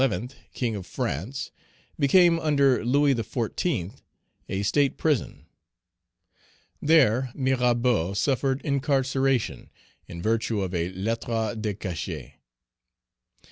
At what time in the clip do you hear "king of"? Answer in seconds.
0.55-0.87